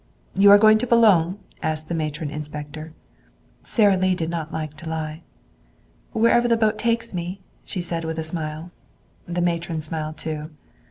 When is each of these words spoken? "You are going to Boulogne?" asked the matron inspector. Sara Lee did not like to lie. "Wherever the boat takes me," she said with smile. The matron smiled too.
"You 0.33 0.49
are 0.49 0.57
going 0.57 0.79
to 0.79 0.87
Boulogne?" 0.87 1.37
asked 1.61 1.87
the 1.87 1.93
matron 1.93 2.31
inspector. 2.31 2.91
Sara 3.61 3.95
Lee 3.95 4.15
did 4.15 4.31
not 4.31 4.51
like 4.51 4.75
to 4.77 4.89
lie. 4.89 5.21
"Wherever 6.11 6.47
the 6.47 6.57
boat 6.57 6.79
takes 6.79 7.13
me," 7.13 7.39
she 7.65 7.81
said 7.81 8.03
with 8.03 8.25
smile. 8.25 8.71
The 9.27 9.41
matron 9.41 9.79
smiled 9.79 10.17
too. 10.17 10.49